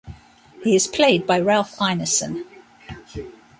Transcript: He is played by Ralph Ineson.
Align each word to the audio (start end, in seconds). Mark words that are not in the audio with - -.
He 0.63 0.75
is 0.75 0.87
played 0.87 1.27
by 1.27 1.39
Ralph 1.39 1.77
Ineson. 1.77 2.43